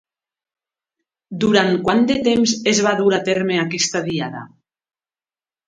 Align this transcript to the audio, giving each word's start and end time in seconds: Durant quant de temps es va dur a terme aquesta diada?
Durant 1.43 1.69
quant 1.89 2.01
de 2.13 2.17
temps 2.29 2.55
es 2.73 2.83
va 2.89 2.95
dur 3.03 3.13
a 3.21 3.21
terme 3.29 3.61
aquesta 3.67 4.05
diada? 4.11 4.45